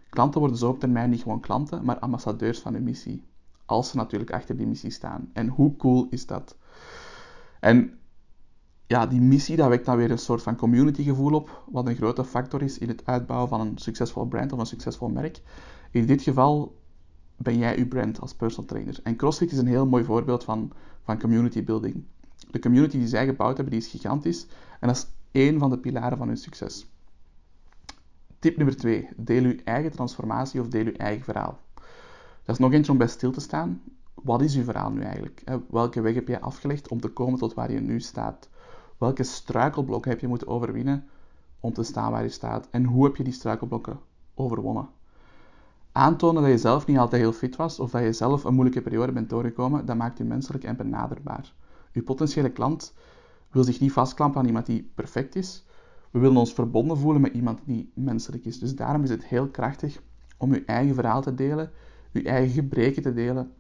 Klanten 0.10 0.40
worden 0.40 0.58
zo 0.58 0.70
op 0.70 0.80
termijn 0.80 1.10
niet 1.10 1.22
gewoon 1.22 1.40
klanten, 1.40 1.86
maar 1.86 2.00
ambassadeurs 2.00 2.60
van 2.60 2.74
hun 2.74 2.84
missie. 2.84 3.24
Als 3.66 3.90
ze 3.90 3.98
natuurlijk 3.98 4.32
achter 4.32 4.58
die 4.58 4.68
missie 4.68 4.92
staan. 4.92 5.30
En 5.34 5.48
hoe 5.48 5.76
cool 5.76 6.08
is 6.10 6.26
dat? 6.26 6.56
En 7.60 8.00
ja, 8.88 9.08
die 9.08 9.22
missie, 9.22 9.56
dat 9.56 9.68
wekt 9.68 9.86
dan 9.86 9.98
weer 9.98 10.12
een 10.12 10.18
soort 10.18 10.42
van 10.42 10.56
community 10.56 11.04
gevoel 11.04 11.34
op, 11.34 11.64
wat 11.72 11.88
een 11.88 11.96
grote 11.96 12.26
factor 12.26 12.62
is 12.62 12.78
in 12.78 12.88
het 12.88 13.06
uitbouwen 13.06 13.50
van 13.50 13.62
een 13.62 13.78
succesvol 13.78 14.26
brand 14.26 14.54
of 14.54 14.60
een 14.60 14.66
succesvol 14.66 15.10
merk. 15.10 15.42
In 15.92 16.06
dit 16.06 16.22
geval 16.22 16.79
ben 17.42 17.58
jij 17.58 17.78
uw 17.78 17.88
brand 17.88 18.20
als 18.20 18.34
personal 18.34 18.70
trainer. 18.70 19.00
En 19.04 19.16
CrossFit 19.16 19.52
is 19.52 19.58
een 19.58 19.68
heel 19.68 19.86
mooi 19.86 20.04
voorbeeld 20.04 20.44
van, 20.44 20.72
van 21.04 21.20
community 21.20 21.64
building. 21.64 22.04
De 22.52 22.60
community 22.60 22.98
die 22.98 23.08
zij 23.08 23.26
gebouwd 23.26 23.58
hebben, 23.58 23.74
die 23.74 23.84
is 23.84 23.90
gigantisch. 23.90 24.48
En 24.80 24.88
dat 24.88 24.98
is 24.98 25.08
één 25.32 25.60
van 25.60 25.70
de 25.70 25.78
pilaren 25.78 26.18
van 26.18 26.28
hun 26.28 26.38
succes. 26.38 26.88
Tip 28.40 28.58
nummer 28.58 28.76
2. 28.76 29.10
Deel 29.18 29.44
uw 29.44 29.56
eigen 29.64 29.92
transformatie 29.92 30.62
of 30.62 30.68
deel 30.68 30.86
uw 30.86 30.94
eigen 30.94 31.24
verhaal. 31.24 31.60
Dat 32.44 32.56
is 32.56 32.58
nog 32.58 32.74
eentje 32.74 32.92
om 32.92 32.98
bij 32.98 33.08
stil 33.08 33.32
te 33.32 33.42
staan. 33.42 33.82
Wat 34.14 34.42
is 34.42 34.56
uw 34.56 34.64
verhaal 34.64 34.92
nu 34.92 35.02
eigenlijk? 35.02 35.44
Welke 35.70 36.02
weg 36.02 36.14
heb 36.14 36.28
je 36.28 36.42
afgelegd 36.42 36.88
om 36.88 37.00
te 37.02 37.08
komen 37.08 37.40
tot 37.40 37.54
waar 37.54 37.72
je 37.72 37.80
nu 37.80 38.00
staat? 38.00 38.50
Welke 38.98 39.24
struikelblokken 39.24 40.12
heb 40.12 40.20
je 40.20 40.28
moeten 40.28 40.48
overwinnen 40.48 41.08
om 41.60 41.74
te 41.74 41.84
staan 41.84 42.12
waar 42.12 42.24
je 42.24 42.30
staat? 42.30 42.68
En 42.72 42.84
hoe 42.84 43.06
heb 43.06 43.16
je 43.16 43.24
die 43.24 43.34
struikelblokken 43.34 44.00
overwonnen? 44.34 44.90
Aantonen 46.00 46.42
dat 46.42 46.52
je 46.52 46.58
zelf 46.58 46.86
niet 46.86 46.98
altijd 46.98 47.22
heel 47.22 47.34
fit 47.34 47.56
was 47.56 47.80
of 47.80 47.92
dat 47.92 48.02
je 48.02 48.14
zelf 48.14 48.44
een 48.44 48.54
moeilijke 48.54 48.82
periode 48.82 49.12
bent 49.12 49.30
doorgekomen, 49.30 49.86
dat 49.86 49.96
maakt 49.96 50.18
je 50.18 50.24
menselijk 50.24 50.64
en 50.64 50.76
benaderbaar. 50.76 51.54
Uw 51.94 52.04
potentiële 52.04 52.52
klant 52.52 52.94
wil 53.52 53.64
zich 53.64 53.80
niet 53.80 53.92
vastklampen 53.92 54.40
aan 54.40 54.48
iemand 54.48 54.66
die 54.66 54.92
perfect 54.96 55.36
is. 55.36 55.66
We 56.12 56.20
willen 56.20 56.38
ons 56.38 56.54
verbonden 56.54 56.98
voelen 56.98 57.22
met 57.22 57.34
iemand 57.34 57.60
die 57.66 57.92
menselijk 57.96 58.46
is. 58.46 58.60
Dus 58.60 58.76
daarom 58.76 59.04
is 59.04 59.10
het 59.10 59.26
heel 59.26 59.48
krachtig 59.48 60.02
om 60.38 60.54
uw 60.54 60.66
eigen 60.66 60.96
verhaal 60.96 61.22
te 61.22 61.34
delen, 61.34 61.72
uw 62.14 62.24
eigen 62.24 62.54
gebreken 62.54 63.02
te 63.02 63.14
delen 63.14 63.52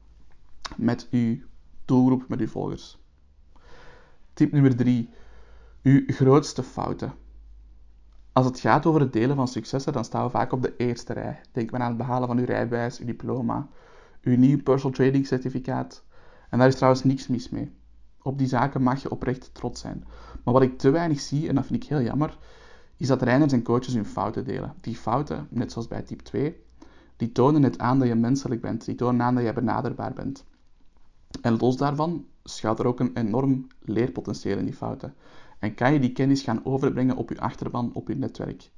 met 0.75 1.07
uw 1.11 1.37
doelgroep, 1.85 2.27
met 2.27 2.39
uw 2.39 2.47
volgers. 2.47 2.97
Tip 4.33 4.51
nummer 4.51 4.75
3. 4.75 5.09
Uw 5.83 6.03
grootste 6.07 6.63
fouten. 6.63 7.13
Als 8.31 8.45
het 8.45 8.59
gaat 8.59 8.85
over 8.85 9.01
het 9.01 9.13
delen 9.13 9.35
van 9.35 9.47
successen, 9.47 9.93
dan 9.93 10.05
staan 10.05 10.23
we 10.23 10.29
vaak 10.29 10.51
op 10.51 10.61
de 10.61 10.75
eerste 10.75 11.13
rij. 11.13 11.41
Denk 11.51 11.71
maar 11.71 11.81
aan 11.81 11.87
het 11.87 11.97
behalen 11.97 12.27
van 12.27 12.37
uw 12.37 12.45
rijbewijs, 12.45 12.99
uw 12.99 13.05
diploma, 13.05 13.67
uw 14.21 14.37
nieuw 14.37 14.63
personal 14.63 14.97
trading 14.97 15.27
certificaat. 15.27 16.03
En 16.49 16.57
daar 16.59 16.67
is 16.67 16.75
trouwens 16.75 17.03
niks 17.03 17.27
mis 17.27 17.49
mee. 17.49 17.71
Op 18.21 18.37
die 18.37 18.47
zaken 18.47 18.81
mag 18.81 19.01
je 19.01 19.11
oprecht 19.11 19.53
trots 19.53 19.81
zijn. 19.81 20.03
Maar 20.43 20.53
wat 20.53 20.63
ik 20.63 20.77
te 20.77 20.89
weinig 20.89 21.19
zie, 21.19 21.47
en 21.47 21.55
dat 21.55 21.65
vind 21.65 21.83
ik 21.83 21.89
heel 21.89 22.01
jammer, 22.01 22.37
is 22.97 23.07
dat 23.07 23.19
trainers 23.19 23.53
en 23.53 23.63
coaches 23.63 23.93
hun 23.93 24.05
fouten 24.05 24.45
delen. 24.45 24.73
Die 24.81 24.95
fouten, 24.95 25.47
net 25.49 25.71
zoals 25.71 25.87
bij 25.87 26.01
type 26.01 26.23
2, 26.23 26.63
die 27.17 27.31
tonen 27.31 27.63
het 27.63 27.79
aan 27.79 27.99
dat 27.99 28.07
je 28.07 28.15
menselijk 28.15 28.61
bent. 28.61 28.85
Die 28.85 28.95
tonen 28.95 29.21
aan 29.21 29.35
dat 29.35 29.43
je 29.43 29.53
benaderbaar 29.53 30.13
bent. 30.13 30.45
En 31.41 31.57
los 31.57 31.77
daarvan 31.77 32.25
schuilt 32.43 32.79
er 32.79 32.87
ook 32.87 32.99
een 32.99 33.15
enorm 33.15 33.67
leerpotentieel 33.79 34.57
in 34.57 34.65
die 34.65 34.73
fouten. 34.73 35.13
En 35.59 35.73
kan 35.73 35.93
je 35.93 35.99
die 35.99 36.11
kennis 36.11 36.41
gaan 36.41 36.65
overbrengen 36.65 37.15
op 37.15 37.29
je 37.29 37.39
achterban, 37.39 37.93
op 37.93 38.07
je 38.07 38.15
netwerk. 38.15 38.71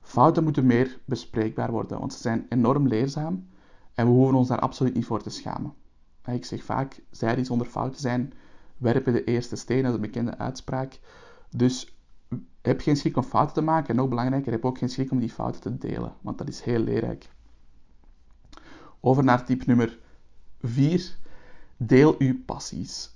Fouten 0.00 0.44
moeten 0.44 0.66
meer 0.66 0.98
bespreekbaar 1.04 1.70
worden, 1.70 1.98
want 1.98 2.12
ze 2.12 2.18
zijn 2.18 2.46
enorm 2.48 2.88
leerzaam 2.88 3.48
en 3.94 4.06
we 4.06 4.12
hoeven 4.12 4.34
ons 4.34 4.48
daar 4.48 4.60
absoluut 4.60 4.94
niet 4.94 5.06
voor 5.06 5.22
te 5.22 5.30
schamen. 5.30 5.74
Ik 6.24 6.44
zeg 6.44 6.64
vaak, 6.64 7.02
zij 7.10 7.34
die 7.34 7.44
zonder 7.44 7.66
fouten 7.66 8.00
zijn, 8.00 8.32
werpen 8.76 9.12
de 9.12 9.24
eerste 9.24 9.56
steen, 9.56 9.82
dat 9.82 9.88
is 9.88 9.94
een 9.94 10.00
bekende 10.00 10.38
uitspraak. 10.38 11.00
Dus 11.50 11.96
heb 12.62 12.80
geen 12.80 12.96
schrik 12.96 13.16
om 13.16 13.22
fouten 13.22 13.54
te 13.54 13.60
maken 13.60 13.88
en 13.88 13.96
nog 13.96 14.08
belangrijker, 14.08 14.52
heb 14.52 14.64
ook 14.64 14.78
geen 14.78 14.88
schrik 14.88 15.10
om 15.10 15.18
die 15.18 15.30
fouten 15.30 15.60
te 15.60 15.78
delen, 15.88 16.14
want 16.20 16.38
dat 16.38 16.48
is 16.48 16.60
heel 16.60 16.78
leerrijk. 16.78 17.28
Over 19.00 19.24
naar 19.24 19.44
tip 19.44 19.66
nummer 19.66 19.98
4. 20.60 21.16
Deel 21.76 22.14
uw 22.18 22.44
passies 22.44 23.15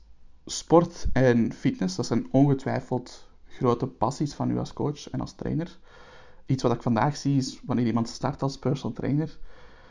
sport 0.51 1.07
en 1.13 1.53
fitness, 1.53 1.97
dat 1.97 2.07
zijn 2.07 2.29
ongetwijfeld 2.31 3.29
grote 3.49 3.87
passies 3.87 4.35
van 4.35 4.51
u 4.51 4.59
als 4.59 4.73
coach 4.73 5.11
en 5.11 5.21
als 5.21 5.33
trainer. 5.33 5.79
Iets 6.47 6.63
wat 6.63 6.73
ik 6.73 6.83
vandaag 6.83 7.17
zie 7.17 7.37
is 7.37 7.61
wanneer 7.65 7.87
iemand 7.87 8.09
start 8.09 8.43
als 8.43 8.59
personal 8.59 8.97
trainer, 8.97 9.39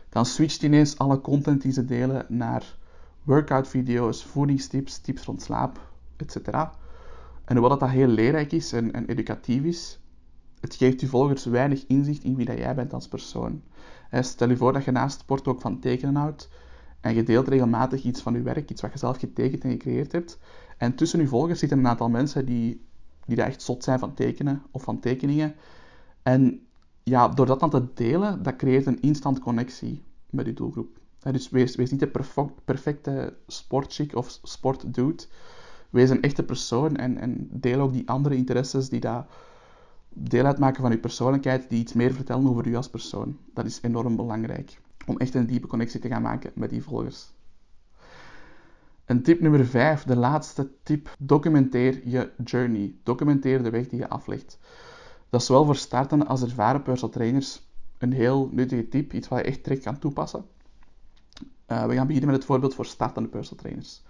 dan 0.10 0.26
switcht 0.26 0.64
ineens 0.64 0.98
alle 0.98 1.22
content 1.22 1.62
die 1.62 1.72
ze 1.72 1.86
delen 1.86 2.26
naar 2.30 2.78
workout 3.24 3.68
video's, 3.68 4.24
voedingstips, 4.24 4.98
tips 4.98 5.24
rond 5.24 5.42
slaap, 5.42 5.80
etc. 6.16 6.48
En 7.46 7.58
hoewel 7.58 7.70
dat, 7.70 7.80
dat 7.80 7.90
heel 7.90 8.08
leerrijk 8.08 8.52
is 8.52 8.74
en, 8.74 8.94
en 8.94 9.06
educatief 9.06 9.64
is, 9.64 10.00
het 10.60 10.76
geeft 10.76 11.00
je 11.00 11.08
volgers 11.08 11.46
weinig 11.46 11.86
inzicht 11.88 12.24
in 12.24 12.36
wie 12.36 12.46
dat 12.46 12.58
jij 12.58 12.76
bent 12.76 12.94
als 12.94 13.08
persoon. 13.08 13.62
Stel 14.12 14.50
je 14.50 14.58
voor 14.58 14.74
dat 14.74 14.84
je 14.84 14.92
naast 14.92 15.20
sport 15.20 15.48
ook 15.48 15.62
van 15.62 15.80
tekenen 15.80 16.16
houdt 16.16 16.50
En 17.02 17.16
je 17.16 17.24
deelt 17.24 17.48
regelmatig 17.48 18.04
iets 18.04 18.22
van 18.22 18.34
je 18.34 18.42
werk, 18.42 18.70
iets 18.70 18.82
wat 18.82 18.92
je 18.92 18.98
zelf 18.98 19.18
getekend 19.18 19.64
en 19.64 19.72
gecreëerd 19.72 20.12
hebt. 20.12 20.40
En 20.78 20.96
tussen 20.96 21.20
je 21.20 21.28
volgers 21.28 21.60
zitten 21.60 21.78
een 21.78 21.88
aantal 21.88 22.10
mensen 22.10 22.46
die, 22.46 22.86
die 23.26 23.36
daar 23.36 23.48
echt 23.48 23.62
zot 23.62 23.84
zijn 23.84 24.00
van 24.00 24.14
tekenen 24.14 24.64
of 24.72 24.84
van 24.84 25.00
tekeningen. 25.00 25.56
En 26.24 26.62
ja, 27.04 27.28
door 27.28 27.46
dat 27.46 27.60
dan 27.60 27.70
te 27.70 27.88
delen, 27.94 28.44
dat 28.44 28.56
creëert 28.56 28.86
een 28.86 29.02
instant 29.02 29.40
connectie 29.40 30.04
met 30.30 30.46
je 30.46 30.54
doelgroep. 30.54 31.00
dus 31.20 31.50
wees, 31.50 31.76
wees 31.76 31.92
niet 31.92 32.00
de 32.00 32.12
perfecte 32.66 33.38
sportchick 33.48 34.16
of 34.16 34.40
sportdude. 34.44 35.24
Wees 35.90 36.10
een 36.10 36.22
echte 36.22 36.44
persoon 36.44 36.96
en, 36.96 37.18
en 37.18 37.48
deel 37.52 37.80
ook 37.80 37.94
die 37.94 38.10
andere 38.10 38.36
interesses 38.36 38.90
die 38.90 39.00
daar 39.00 39.28
deel 40.10 40.46
uitmaken 40.46 40.82
van 40.82 40.92
je 40.92 40.98
persoonlijkheid, 40.98 41.70
die 41.70 41.80
iets 41.80 41.94
meer 41.94 42.14
vertellen 42.14 42.48
over 42.48 42.68
u 42.68 42.76
als 42.76 42.90
persoon. 42.90 43.38
Dat 43.54 43.66
is 43.66 43.80
enorm 43.82 44.16
belangrijk 44.16 44.80
om 45.10 45.18
echt 45.18 45.34
een 45.34 45.46
diepe 45.46 45.68
connectie 45.68 46.00
te 46.00 46.08
gaan 46.08 46.22
maken 46.22 46.52
met 46.56 46.70
die 46.70 46.84
volgers. 46.84 47.32
En 49.06 49.22
tip 49.22 49.40
nummer 49.42 49.66
5, 49.66 50.04
de 50.04 50.16
laatste 50.16 50.72
tip. 50.84 51.16
Documenteer 51.20 52.02
je 52.08 52.32
journey. 52.44 52.96
Documenteer 53.04 53.64
de 53.64 53.70
weg 53.70 53.88
die 53.88 54.00
je 54.00 54.10
aflegt. 54.10 54.60
Dat 55.30 55.42
is 55.42 55.48
zowel 55.48 55.66
voor 55.66 55.76
startende 55.76 56.26
als 56.26 56.42
ervaren 56.42 56.82
personal 56.82 57.14
trainers 57.14 57.68
een 57.98 58.14
heel 58.14 58.50
nuttige 58.52 58.88
tip, 58.88 59.14
iets 59.14 59.28
wat 59.28 59.40
je 59.40 59.46
echt 59.46 59.64
direct 59.64 59.84
kan 59.84 60.00
toepassen. 60.00 60.46
Uh, 61.68 61.86
we 61.86 61.94
gaan 61.94 62.08
beginnen 62.08 62.32
met 62.32 62.36
het 62.36 62.46
voorbeeld 62.46 62.76
voor 62.76 62.86
startende 62.86 63.30
personal 63.30 63.60
trainers. 63.60 64.02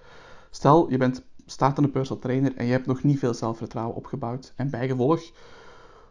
Stel, 0.49 0.89
je 0.89 0.97
bent 0.97 1.23
startende 1.45 1.89
personal 1.89 2.21
trainer 2.21 2.55
en 2.55 2.65
je 2.65 2.71
hebt 2.71 2.85
nog 2.85 3.03
niet 3.03 3.19
veel 3.19 3.33
zelfvertrouwen 3.33 3.95
opgebouwd. 3.95 4.53
En 4.55 4.69
bijgevolg 4.69 5.21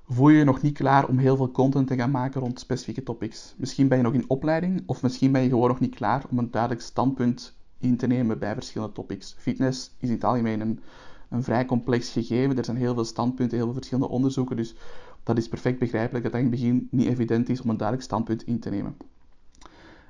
voel 0.08 0.28
je 0.28 0.38
je 0.38 0.44
nog 0.44 0.62
niet 0.62 0.76
klaar 0.76 1.08
om 1.08 1.18
heel 1.18 1.36
veel 1.36 1.50
content 1.50 1.86
te 1.86 1.96
gaan 1.96 2.10
maken 2.10 2.40
rond 2.40 2.60
specifieke 2.60 3.02
topics. 3.02 3.54
Misschien 3.56 3.88
ben 3.88 3.98
je 3.98 4.04
nog 4.04 4.12
in 4.12 4.28
opleiding 4.28 4.82
of 4.86 5.02
misschien 5.02 5.32
ben 5.32 5.42
je 5.42 5.48
gewoon 5.48 5.68
nog 5.68 5.80
niet 5.80 5.94
klaar 5.94 6.24
om 6.30 6.38
een 6.38 6.50
duidelijk 6.50 6.82
standpunt 6.82 7.56
in 7.78 7.96
te 7.96 8.06
nemen 8.06 8.38
bij 8.38 8.54
verschillende 8.54 8.94
topics. 8.94 9.34
Fitness 9.38 9.94
is 9.98 10.08
in 10.08 10.14
het 10.14 10.24
algemeen 10.24 10.60
een, 10.60 11.42
vrij 11.42 11.64
complex 11.64 12.10
gegeven. 12.10 12.58
Er 12.58 12.64
zijn 12.64 12.76
heel 12.76 12.94
veel 12.94 13.04
standpunten, 13.04 13.56
heel 13.56 13.66
veel 13.66 13.74
verschillende 13.74 14.10
onderzoeken. 14.10 14.56
Dus 14.56 14.74
dat 15.22 15.38
is 15.38 15.48
perfect 15.48 15.78
begrijpelijk 15.78 16.24
dat 16.24 16.32
dat 16.32 16.42
in 16.42 16.50
het 16.50 16.60
begin 16.60 16.88
niet 16.90 17.06
evident 17.06 17.48
is 17.48 17.60
om 17.60 17.70
een 17.70 17.76
duidelijk 17.76 18.06
standpunt 18.06 18.46
in 18.46 18.60
te 18.60 18.70
nemen. 18.70 18.96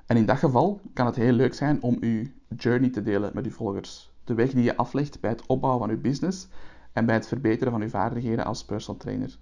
En 0.07 0.17
in 0.17 0.27
dat 0.27 0.39
geval 0.39 0.81
kan 0.93 1.07
het 1.07 1.17
heel 1.17 1.33
leuk 1.33 1.55
zijn 1.55 1.83
om 1.83 1.97
uw 2.01 2.25
journey 2.57 2.91
te 2.91 3.03
delen 3.03 3.31
met 3.35 3.45
uw 3.45 3.51
volgers. 3.51 4.11
De 4.25 4.35
weg 4.35 4.51
die 4.51 4.63
je 4.63 4.77
aflegt 4.77 5.21
bij 5.21 5.31
het 5.31 5.47
opbouwen 5.47 5.87
van 5.87 5.97
uw 5.97 6.01
business 6.01 6.49
en 6.93 7.07
bij 7.07 7.15
het 7.15 7.29
verbeteren 7.29 7.73
van 7.73 7.83
uw 7.83 7.89
vaardigheden 7.89 8.45
als 8.45 8.65
personal 8.65 9.01
trainer. 9.01 9.39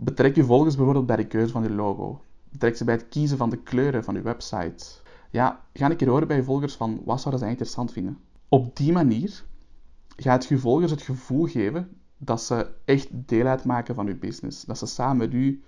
Betrek 0.00 0.34
je 0.34 0.44
volgers 0.44 0.76
bijvoorbeeld 0.76 1.06
bij 1.06 1.16
de 1.16 1.26
keuze 1.26 1.52
van 1.52 1.62
je 1.62 1.70
logo. 1.70 2.22
Betrek 2.50 2.76
ze 2.76 2.84
bij 2.84 2.94
het 2.94 3.08
kiezen 3.08 3.36
van 3.36 3.50
de 3.50 3.62
kleuren 3.62 4.04
van 4.04 4.14
je 4.14 4.22
website. 4.22 4.84
Ja, 5.30 5.64
ga 5.72 5.90
een 5.90 5.96
keer 5.96 6.08
horen 6.08 6.28
bij 6.28 6.36
je 6.36 6.42
volgers 6.42 6.74
van 6.74 7.00
wat 7.04 7.20
zouden 7.20 7.40
zij 7.40 7.50
interessant 7.50 7.92
vinden. 7.92 8.18
Op 8.48 8.76
die 8.76 8.92
manier 8.92 9.44
gaat 10.16 10.46
je 10.46 10.58
volgers 10.58 10.90
het 10.90 11.02
gevoel 11.02 11.46
geven 11.46 11.96
dat 12.18 12.42
ze 12.42 12.70
echt 12.84 13.08
deel 13.10 13.46
uitmaken 13.46 13.94
van 13.94 14.06
je 14.06 14.16
business. 14.16 14.64
Dat 14.64 14.78
ze 14.78 14.86
samen 14.86 15.16
met 15.16 15.34
u 15.34 15.62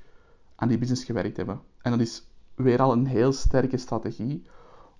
aan 0.56 0.68
die 0.68 0.78
business 0.78 1.04
gewerkt 1.04 1.36
hebben. 1.36 1.60
En 1.82 1.90
dat 1.90 2.00
is 2.00 2.26
weer 2.54 2.82
al 2.82 2.92
een 2.92 3.06
heel 3.06 3.32
sterke 3.32 3.76
strategie 3.76 4.42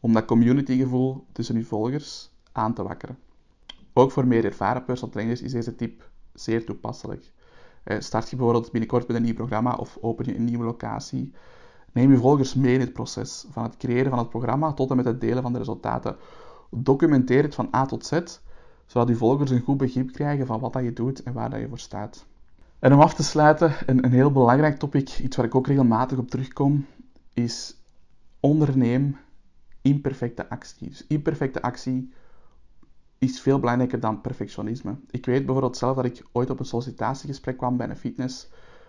om 0.01 0.13
dat 0.13 0.25
communitygevoel 0.25 1.27
tussen 1.33 1.57
uw 1.57 1.65
volgers 1.65 2.31
aan 2.53 2.75
te 2.75 2.83
wakkeren. 2.83 3.19
Ook 3.93 4.11
voor 4.11 4.27
meer 4.27 4.45
ervaren 4.45 4.85
personal 4.85 5.13
trainers 5.13 5.43
is 5.43 5.53
deze 5.53 5.75
tip 5.75 6.11
zeer 6.35 6.65
toepasselijk. 6.65 7.33
Eh, 7.83 8.01
start 8.01 8.31
je 8.31 8.37
bijvoorbeeld 8.37 8.71
binnenkort 8.71 9.07
met 9.07 9.17
een 9.17 9.23
nieuw 9.23 9.35
programma 9.35 9.75
of 9.75 9.99
open 10.01 10.27
je 10.27 10.37
een 10.37 10.45
nieuwe 10.45 10.65
locatie. 10.65 11.33
Neem 11.93 12.11
je 12.11 12.19
volgers 12.19 12.55
mee 12.55 12.75
in 12.75 12.81
het 12.81 12.93
proces, 12.93 13.47
van 13.51 13.63
het 13.63 13.77
creëren 13.77 14.11
van 14.11 14.19
het 14.19 14.29
programma 14.29 14.73
tot 14.73 14.91
en 14.91 14.97
met 14.97 15.05
het 15.05 15.21
delen 15.21 15.43
van 15.43 15.53
de 15.53 15.59
resultaten. 15.59 16.17
Documenteer 16.71 17.43
het 17.43 17.55
van 17.55 17.69
A 17.75 17.87
tot 17.87 18.07
Z, 18.07 18.21
zodat 18.87 19.09
je 19.09 19.17
volgers 19.17 19.51
een 19.51 19.61
goed 19.61 19.77
begrip 19.77 20.13
krijgen 20.13 20.47
van 20.47 20.61
wat 20.61 20.73
dat 20.73 20.83
je 20.83 20.93
doet 20.93 21.23
en 21.23 21.33
waar 21.33 21.51
dat 21.51 21.61
je 21.61 21.69
voor 21.69 21.79
staat. 21.79 22.27
En 22.79 22.93
om 22.93 23.01
af 23.01 23.15
te 23.15 23.23
sluiten, 23.23 23.73
een, 23.87 24.05
een 24.05 24.13
heel 24.13 24.33
belangrijk 24.33 24.79
topic, 24.79 25.19
iets 25.19 25.37
waar 25.37 25.47
ik 25.47 25.55
ook 25.55 25.67
regelmatig 25.67 26.19
op 26.19 26.31
terugkom, 26.31 26.87
is 27.33 27.77
onderneem 28.41 29.17
imperfecte 29.83 30.49
actie. 30.49 30.89
Dus 30.89 31.07
imperfecte 31.07 31.63
actie 31.63 32.13
is 33.21 33.41
veel 33.41 33.59
belangrijker 33.59 34.01
dan 34.01 34.21
perfectionisme. 34.21 34.97
Ik 35.11 35.27
weet 35.27 35.45
bijvoorbeeld 35.45 35.77
zelf 35.77 35.97
dat 35.97 36.05
ik 36.05 36.27
ooit 36.33 36.51
op 36.51 36.59
een 36.59 36.65
sollicitatiegesprek 36.65 37.57
kwam 37.57 37.77
bij 37.77 37.89
een 37.89 37.97
fitness, 37.97 38.49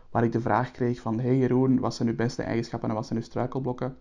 waar 0.09 0.23
ik 0.23 0.31
de 0.31 0.41
vraag 0.41 0.71
kreeg 0.71 1.01
van, 1.01 1.19
hey 1.19 1.37
Jeroen, 1.37 1.79
wat 1.79 1.95
zijn 1.95 2.07
uw 2.07 2.15
beste 2.15 2.43
eigenschappen 2.43 2.89
en 2.89 2.95
wat 2.95 3.05
zijn 3.05 3.19
uw 3.19 3.25
struikelblokken? 3.25 3.97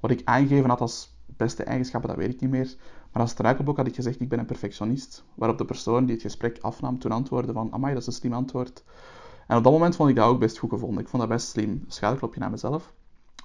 Wat 0.00 0.10
ik 0.10 0.20
aangegeven 0.24 0.68
had 0.68 0.80
als 0.80 1.16
beste 1.26 1.62
eigenschappen, 1.64 2.10
dat 2.10 2.18
weet 2.18 2.34
ik 2.34 2.40
niet 2.40 2.50
meer. 2.50 2.76
Maar 3.12 3.22
als 3.22 3.30
struikelblok 3.30 3.76
had 3.76 3.86
ik 3.86 3.94
gezegd, 3.94 4.20
ik 4.20 4.28
ben 4.28 4.38
een 4.38 4.46
perfectionist. 4.46 5.24
Waarop 5.34 5.58
de 5.58 5.64
persoon 5.64 6.04
die 6.04 6.14
het 6.14 6.22
gesprek 6.22 6.58
afnam 6.60 6.98
toen 6.98 7.10
antwoordde 7.10 7.52
van, 7.52 7.72
amai, 7.72 7.92
dat 7.92 8.02
is 8.02 8.08
een 8.08 8.12
slim 8.12 8.32
antwoord. 8.32 8.84
En 9.46 9.56
op 9.56 9.64
dat 9.64 9.72
moment 9.72 9.96
vond 9.96 10.10
ik 10.10 10.16
dat 10.16 10.28
ook 10.28 10.40
best 10.40 10.58
goed 10.58 10.70
gevonden. 10.70 11.02
Ik 11.02 11.08
vond 11.08 11.22
dat 11.22 11.30
best 11.30 11.48
slim. 11.48 11.84
Schuilklopje 11.86 12.40
naar 12.40 12.50
mezelf. 12.50 12.92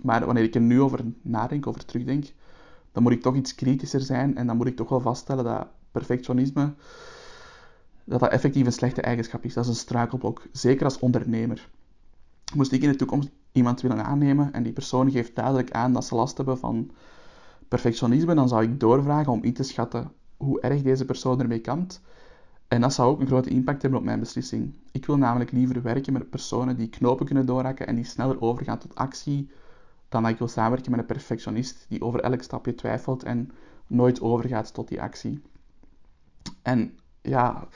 Maar 0.01 0.25
wanneer 0.25 0.43
ik 0.43 0.55
er 0.55 0.61
nu 0.61 0.81
over 0.81 0.99
nadenk, 1.21 1.67
over 1.67 1.85
terugdenk, 1.85 2.33
dan 2.91 3.03
moet 3.03 3.11
ik 3.11 3.21
toch 3.21 3.35
iets 3.35 3.55
kritischer 3.55 4.01
zijn 4.01 4.35
en 4.35 4.47
dan 4.47 4.57
moet 4.57 4.67
ik 4.67 4.75
toch 4.75 4.89
wel 4.89 4.99
vaststellen 4.99 5.43
dat 5.43 5.67
perfectionisme, 5.91 6.73
dat 8.03 8.19
dat 8.19 8.31
effectief 8.31 8.65
een 8.65 8.71
slechte 8.71 9.01
eigenschap 9.01 9.43
is. 9.43 9.53
Dat 9.53 9.63
is 9.63 9.69
een 9.69 9.75
struikelblok, 9.75 10.47
zeker 10.51 10.85
als 10.85 10.99
ondernemer. 10.99 11.69
Moest 12.55 12.71
ik 12.71 12.81
in 12.81 12.89
de 12.89 12.95
toekomst 12.95 13.29
iemand 13.51 13.81
willen 13.81 14.05
aannemen 14.05 14.53
en 14.53 14.63
die 14.63 14.73
persoon 14.73 15.11
geeft 15.11 15.35
duidelijk 15.35 15.71
aan 15.71 15.93
dat 15.93 16.05
ze 16.05 16.15
last 16.15 16.37
hebben 16.37 16.57
van 16.57 16.91
perfectionisme, 17.67 18.35
dan 18.35 18.47
zou 18.47 18.63
ik 18.63 18.79
doorvragen 18.79 19.31
om 19.31 19.43
in 19.43 19.53
te 19.53 19.63
schatten 19.63 20.11
hoe 20.37 20.61
erg 20.61 20.81
deze 20.81 21.05
persoon 21.05 21.39
ermee 21.39 21.59
kampt. 21.59 22.01
En 22.67 22.81
dat 22.81 22.93
zou 22.93 23.09
ook 23.09 23.19
een 23.19 23.27
grote 23.27 23.49
impact 23.49 23.81
hebben 23.81 23.99
op 23.99 24.05
mijn 24.05 24.19
beslissing. 24.19 24.73
Ik 24.91 25.05
wil 25.05 25.17
namelijk 25.17 25.51
liever 25.51 25.81
werken 25.81 26.13
met 26.13 26.29
personen 26.29 26.77
die 26.77 26.89
knopen 26.89 27.25
kunnen 27.25 27.45
doorhakken 27.45 27.87
en 27.87 27.95
die 27.95 28.05
sneller 28.05 28.41
overgaan 28.41 28.77
tot 28.77 28.95
actie, 28.95 29.49
dan 30.09 30.23
dat 30.23 30.31
ik 30.31 30.37
wil 30.37 30.47
samenwerken 30.47 30.91
met 30.91 30.99
een 30.99 31.05
perfectionist 31.05 31.85
die 31.89 32.01
over 32.01 32.19
elk 32.19 32.41
stapje 32.41 32.75
twijfelt 32.75 33.23
en 33.23 33.51
nooit 33.87 34.21
overgaat 34.21 34.73
tot 34.73 34.87
die 34.87 35.01
actie. 35.01 35.41
En 36.61 36.97
ja, 37.21 37.67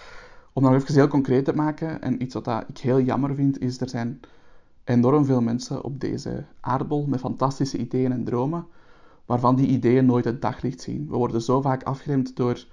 om 0.54 0.64
dan 0.64 0.74
even 0.74 0.94
heel 0.94 1.08
concreet 1.08 1.46
te 1.46 1.54
maken, 1.54 2.02
en 2.02 2.22
iets 2.22 2.34
wat 2.34 2.48
ik 2.68 2.78
heel 2.78 3.02
jammer 3.02 3.36
vind, 3.36 3.62
is 3.62 3.82
er 3.82 3.90
zijn 3.90 4.20
enorm 4.84 5.26
veel 5.26 5.42
mensen 5.42 5.84
op 5.84 6.00
deze 6.00 6.46
aardbol 6.60 7.06
met 7.06 7.20
fantastische 7.20 7.78
ideeën 7.78 8.12
en 8.12 8.24
dromen, 8.24 8.68
waarvan 9.26 9.56
die 9.56 9.68
ideeën 9.68 10.06
nooit 10.06 10.26
het 10.26 10.42
daglicht 10.42 10.82
zien. 10.82 11.08
We 11.10 11.18
worden 11.18 11.42
zo 11.42 11.62
vaak 11.62 11.84
afgeremd 11.84 12.36
door 12.36 12.66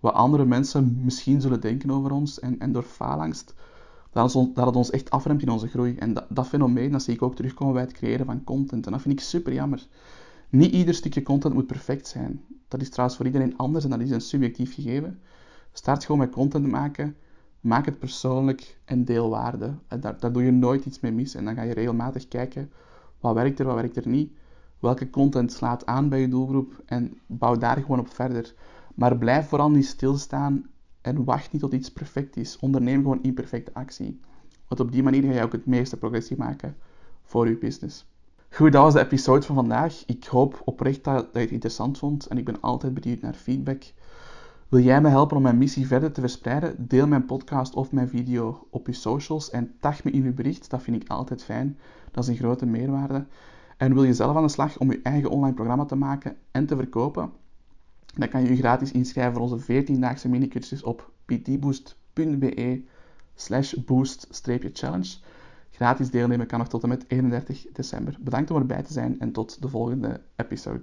wat 0.00 0.14
andere 0.14 0.44
mensen 0.44 1.00
misschien 1.04 1.40
zullen 1.40 1.60
denken 1.60 1.90
over 1.90 2.10
ons 2.10 2.40
en, 2.40 2.58
en 2.58 2.72
door 2.72 2.82
faalangst, 2.82 3.54
dat, 4.10 4.32
dat 4.32 4.66
het 4.66 4.76
ons 4.76 4.90
echt 4.90 5.10
afremt 5.10 5.42
in 5.42 5.48
onze 5.50 5.68
groei. 5.68 5.96
En 5.96 6.14
dat, 6.14 6.26
dat 6.28 6.46
fenomeen 6.46 6.92
dat 6.92 7.02
zie 7.02 7.14
ik 7.14 7.22
ook 7.22 7.34
terugkomen 7.34 7.74
bij 7.74 7.82
het 7.82 7.92
creëren 7.92 8.26
van 8.26 8.44
content. 8.44 8.86
En 8.86 8.92
dat 8.92 9.00
vind 9.00 9.14
ik 9.14 9.20
super 9.20 9.52
jammer. 9.52 9.86
Niet 10.50 10.72
ieder 10.72 10.94
stukje 10.94 11.22
content 11.22 11.54
moet 11.54 11.66
perfect 11.66 12.06
zijn. 12.06 12.44
Dat 12.68 12.80
is 12.80 12.88
trouwens 12.90 13.16
voor 13.16 13.26
iedereen 13.26 13.56
anders 13.56 13.84
en 13.84 13.90
dat 13.90 14.00
is 14.00 14.10
een 14.10 14.20
subjectief 14.20 14.74
gegeven. 14.74 15.20
Start 15.72 16.04
gewoon 16.04 16.20
met 16.20 16.30
content 16.30 16.66
maken. 16.66 17.16
Maak 17.60 17.84
het 17.84 17.98
persoonlijk 17.98 18.78
en 18.84 19.04
deel 19.04 19.28
waarde. 19.28 19.74
En 19.88 20.00
daar, 20.00 20.18
daar 20.18 20.32
doe 20.32 20.44
je 20.44 20.50
nooit 20.50 20.84
iets 20.84 21.00
mee 21.00 21.12
mis. 21.12 21.34
En 21.34 21.44
dan 21.44 21.54
ga 21.54 21.62
je 21.62 21.74
regelmatig 21.74 22.28
kijken 22.28 22.70
wat 23.20 23.34
werkt 23.34 23.58
er, 23.58 23.66
wat 23.66 23.74
werkt 23.74 23.96
er 23.96 24.08
niet. 24.08 24.32
Welke 24.78 25.10
content 25.10 25.52
slaat 25.52 25.86
aan 25.86 26.08
bij 26.08 26.20
je 26.20 26.28
doelgroep 26.28 26.82
en 26.86 27.18
bouw 27.26 27.56
daar 27.56 27.76
gewoon 27.76 27.98
op 27.98 28.14
verder. 28.14 28.54
Maar 28.94 29.18
blijf 29.18 29.48
vooral 29.48 29.70
niet 29.70 29.86
stilstaan 29.86 30.66
en 31.00 31.24
wacht 31.24 31.52
niet 31.52 31.60
tot 31.60 31.72
iets 31.72 31.92
perfect 31.92 32.36
is. 32.36 32.58
Onderneem 32.58 33.02
gewoon 33.02 33.22
imperfecte 33.22 33.74
actie. 33.74 34.20
Want 34.68 34.80
op 34.80 34.92
die 34.92 35.02
manier 35.02 35.22
ga 35.22 35.32
je 35.32 35.42
ook 35.42 35.52
het 35.52 35.66
meeste 35.66 35.96
progressie 35.96 36.36
maken 36.36 36.76
voor 37.22 37.48
je 37.48 37.58
business. 37.58 38.06
Goed, 38.50 38.72
dat 38.72 38.82
was 38.82 38.92
de 38.92 39.00
episode 39.00 39.46
van 39.46 39.54
vandaag. 39.54 40.02
Ik 40.06 40.24
hoop 40.24 40.62
oprecht 40.64 41.04
dat, 41.04 41.24
dat 41.24 41.32
je 41.32 41.40
het 41.40 41.50
interessant 41.50 41.98
vond 41.98 42.26
en 42.26 42.38
ik 42.38 42.44
ben 42.44 42.60
altijd 42.60 42.94
benieuwd 42.94 43.20
naar 43.20 43.34
feedback. 43.34 43.82
Wil 44.68 44.80
jij 44.80 45.00
me 45.00 45.08
helpen 45.08 45.36
om 45.36 45.42
mijn 45.42 45.58
missie 45.58 45.86
verder 45.86 46.12
te 46.12 46.20
verspreiden? 46.20 46.88
Deel 46.88 47.06
mijn 47.06 47.24
podcast 47.24 47.74
of 47.74 47.92
mijn 47.92 48.08
video 48.08 48.66
op 48.70 48.86
je 48.86 48.92
socials 48.92 49.50
en 49.50 49.74
tag 49.80 50.04
me 50.04 50.10
in 50.10 50.22
je 50.22 50.32
bericht. 50.32 50.70
Dat 50.70 50.82
vind 50.82 51.02
ik 51.02 51.08
altijd 51.08 51.44
fijn. 51.44 51.78
Dat 52.10 52.24
is 52.24 52.30
een 52.30 52.36
grote 52.36 52.66
meerwaarde. 52.66 53.26
En 53.76 53.94
wil 53.94 54.04
je 54.04 54.14
zelf 54.14 54.36
aan 54.36 54.42
de 54.42 54.48
slag 54.48 54.78
om 54.78 54.90
je 54.90 55.00
eigen 55.02 55.30
online 55.30 55.54
programma 55.54 55.84
te 55.84 55.96
maken 55.96 56.36
en 56.50 56.66
te 56.66 56.76
verkopen? 56.76 57.30
Dan 58.14 58.28
kan 58.28 58.42
je 58.42 58.48
je 58.48 58.56
gratis 58.56 58.92
inschrijven 58.92 59.34
voor 59.34 59.42
onze 59.42 59.84
14-daagse 59.84 60.28
minicursus 60.28 60.82
op 60.82 61.10
ptboost.be 61.24 62.82
slash 63.34 63.74
boost-challenge. 63.74 65.16
Gratis 65.70 66.10
deelnemen 66.10 66.46
kan 66.46 66.58
nog 66.58 66.68
tot 66.68 66.82
en 66.82 66.88
met 66.88 67.04
31 67.08 67.66
december. 67.72 68.16
Bedankt 68.20 68.50
om 68.50 68.56
erbij 68.56 68.82
te 68.82 68.92
zijn 68.92 69.20
en 69.20 69.32
tot 69.32 69.62
de 69.62 69.68
volgende 69.68 70.20
episode. 70.36 70.82